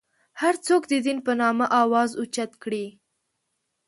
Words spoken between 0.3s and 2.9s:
هر څوک د دین په نامه اواز اوچت کړي.